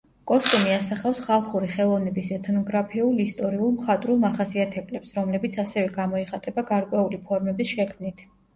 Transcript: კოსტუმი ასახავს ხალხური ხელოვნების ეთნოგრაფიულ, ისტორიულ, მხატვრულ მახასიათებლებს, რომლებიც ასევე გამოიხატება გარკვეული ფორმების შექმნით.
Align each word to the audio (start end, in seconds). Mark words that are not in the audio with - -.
კოსტუმი 0.29 0.71
ასახავს 0.75 1.19
ხალხური 1.25 1.69
ხელოვნების 1.73 2.31
ეთნოგრაფიულ, 2.37 3.21
ისტორიულ, 3.25 3.71
მხატვრულ 3.75 4.19
მახასიათებლებს, 4.25 5.15
რომლებიც 5.21 5.61
ასევე 5.67 5.95
გამოიხატება 6.01 6.67
გარკვეული 6.75 7.25
ფორმების 7.31 7.79
შექმნით. 7.79 8.29